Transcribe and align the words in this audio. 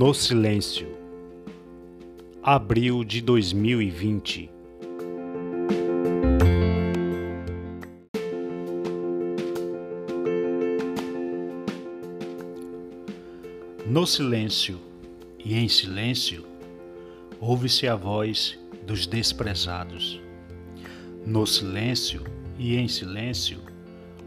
No 0.00 0.14
Silêncio, 0.14 0.86
abril 2.40 3.02
de 3.02 3.20
2020. 3.20 4.48
No 13.88 14.06
silêncio 14.06 14.78
e 15.44 15.56
em 15.56 15.66
silêncio, 15.68 16.46
ouve-se 17.40 17.88
a 17.88 17.96
voz 17.96 18.56
dos 18.86 19.04
desprezados. 19.04 20.22
No 21.26 21.44
silêncio 21.44 22.22
e 22.56 22.76
em 22.76 22.86
silêncio, 22.86 23.58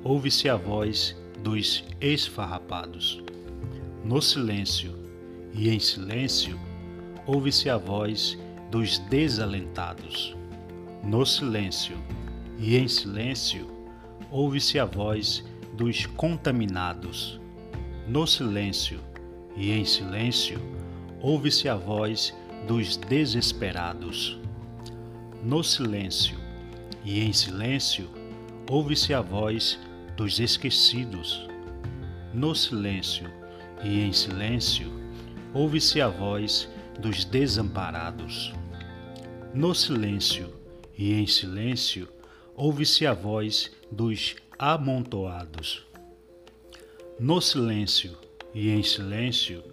ouve-se 0.03 0.49
a 0.49 0.57
voz 0.57 1.15
dos 1.41 1.85
esfarrapados. 2.01 3.23
No 4.03 4.21
silêncio 4.21 5.00
e 5.53 5.69
em 5.69 5.79
silêncio, 5.79 6.59
ouve-se 7.25 7.69
a 7.69 7.77
voz 7.77 8.37
dos 8.69 8.99
desalentados. 8.99 10.35
No 11.03 11.25
silêncio 11.25 11.97
e 12.57 12.77
em 12.77 12.87
silêncio, 12.87 13.67
ouve-se 14.29 14.79
a 14.79 14.85
voz 14.85 15.43
dos 15.73 16.05
contaminados. 16.05 17.39
No 18.07 18.25
silêncio 18.27 18.99
e 19.55 19.71
em 19.71 19.83
silêncio, 19.83 20.59
ouve-se 21.21 21.67
a 21.67 21.75
voz 21.75 22.33
dos 22.67 22.97
desesperados. 22.97 24.39
No 25.43 25.63
silêncio 25.63 26.37
e 27.03 27.19
em 27.21 27.33
silêncio, 27.33 28.09
ouve-se 28.69 29.13
a 29.13 29.21
voz 29.21 29.79
dos 30.15 30.39
esquecidos. 30.39 31.47
No 32.33 32.55
silêncio 32.55 33.29
e 33.83 34.01
em 34.01 34.13
silêncio, 34.13 35.00
ouve-se 35.53 35.99
a 35.99 36.07
voz 36.07 36.69
dos 36.99 37.25
desamparados. 37.25 38.53
No 39.53 39.75
silêncio 39.75 40.53
e 40.97 41.13
em 41.13 41.27
silêncio, 41.27 42.07
ouve-se 42.55 43.05
a 43.05 43.13
voz 43.13 43.71
dos 43.91 44.35
amontoados. 44.57 45.85
No 47.19 47.41
silêncio 47.41 48.17
e 48.53 48.69
em 48.69 48.81
silêncio, 48.81 49.63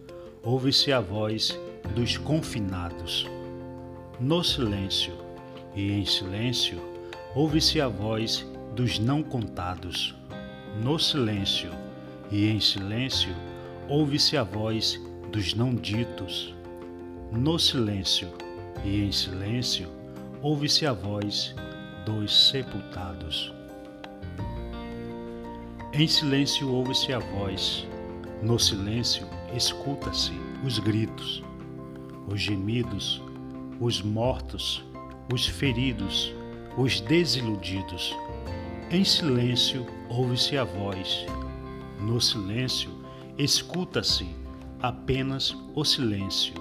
ouve-se 0.43 0.93
a 0.93 1.01
voz 1.01 1.57
dos 1.95 2.17
confinados. 2.17 3.27
No 4.19 4.43
silêncio 4.43 5.15
e 5.77 5.93
em 5.93 6.05
silêncio, 6.05 6.81
ouve-se 7.35 7.81
a 7.81 7.87
voz 7.87 8.45
dos 8.75 8.99
não 8.99 9.23
contados. 9.23 10.15
No 10.83 10.99
silêncio 10.99 11.71
e 12.33 12.49
em 12.49 12.59
silêncio, 12.59 13.35
ouve-se 13.89 14.37
a 14.37 14.43
voz 14.43 15.01
dos 15.31 15.55
não 15.55 15.75
ditos. 15.75 16.55
No 17.31 17.59
silêncio 17.59 18.29
e 18.85 19.03
em 19.03 19.13
silêncio, 19.13 19.89
ouve-se 20.41 20.87
a 20.87 20.93
voz 20.93 21.55
dos 22.07 22.49
sepultados. 22.49 23.53
Em 25.93 26.07
silêncio 26.07 26.71
ouve-se 26.71 27.13
a 27.13 27.19
voz, 27.19 27.87
no 28.43 28.59
silêncio 28.59 29.27
escuta-se 29.55 30.33
os 30.65 30.79
gritos, 30.79 31.43
os 32.29 32.41
gemidos, 32.41 33.23
os 33.81 34.01
mortos, 34.01 34.85
os 35.33 35.47
feridos, 35.47 36.33
os 36.77 37.01
desiludidos. 37.01 38.15
Em 38.91 39.05
silêncio 39.05 39.87
ouve-se 40.09 40.57
a 40.57 40.65
voz, 40.65 41.27
no 42.01 42.21
silêncio 42.21 42.91
escuta-se 43.37 44.27
apenas 44.81 45.57
o 45.75 45.85
silêncio. 45.85 46.55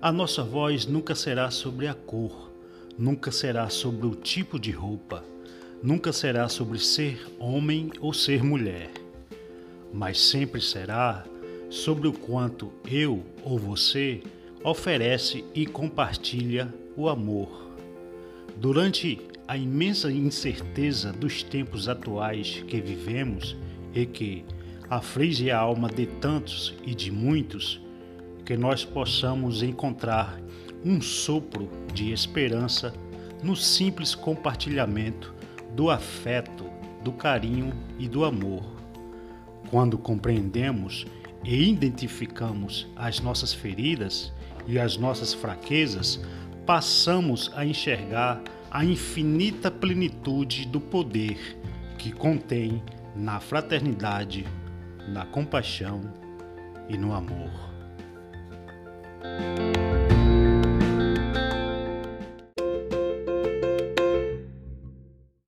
A 0.00 0.12
nossa 0.12 0.42
voz 0.42 0.86
nunca 0.86 1.14
será 1.14 1.50
sobre 1.50 1.86
a 1.86 1.94
cor, 1.94 2.50
nunca 2.98 3.30
será 3.30 3.70
sobre 3.70 4.06
o 4.06 4.14
tipo 4.14 4.58
de 4.58 4.70
roupa, 4.70 5.24
nunca 5.82 6.12
será 6.12 6.48
sobre 6.48 6.78
ser 6.78 7.26
homem 7.38 7.90
ou 8.00 8.12
ser 8.12 8.42
mulher, 8.42 8.90
mas 9.92 10.20
sempre 10.20 10.60
será 10.60 11.24
sobre 11.70 12.06
o 12.06 12.12
quanto 12.12 12.72
eu 12.86 13.24
ou 13.42 13.58
você 13.58 14.22
oferece 14.62 15.44
e 15.54 15.66
compartilha 15.66 16.72
o 16.96 17.08
amor. 17.08 17.64
Durante 18.56 19.20
a 19.46 19.56
imensa 19.56 20.10
incerteza 20.10 21.12
dos 21.12 21.42
tempos 21.42 21.88
atuais 21.88 22.62
que 22.66 22.80
vivemos 22.80 23.56
e 23.94 24.06
que 24.06 24.44
aflige 24.88 25.50
a 25.50 25.58
alma 25.58 25.88
de 25.88 26.06
tantos 26.06 26.74
e 26.84 26.94
de 26.94 27.10
muitos, 27.10 27.80
que 28.44 28.56
nós 28.56 28.84
possamos 28.84 29.62
encontrar 29.62 30.38
um 30.84 31.00
sopro 31.00 31.70
de 31.92 32.12
esperança 32.12 32.92
no 33.42 33.56
simples 33.56 34.14
compartilhamento 34.14 35.34
do 35.74 35.90
afeto, 35.90 36.64
do 37.02 37.12
carinho 37.12 37.72
e 37.98 38.06
do 38.06 38.24
amor. 38.24 38.62
Quando 39.70 39.96
compreendemos 39.96 41.06
e 41.42 41.68
identificamos 41.70 42.86
as 42.96 43.20
nossas 43.20 43.52
feridas 43.52 44.32
e 44.66 44.78
as 44.78 44.96
nossas 44.96 45.32
fraquezas, 45.32 46.20
passamos 46.66 47.50
a 47.54 47.64
enxergar 47.64 48.42
a 48.70 48.84
infinita 48.84 49.70
plenitude 49.70 50.66
do 50.66 50.80
poder 50.80 51.38
que 51.98 52.12
contém 52.12 52.82
na 53.14 53.40
fraternidade 53.40 54.44
na 55.08 55.26
compaixão 55.26 56.00
e 56.88 56.96
no 56.96 57.14
amor. 57.14 57.50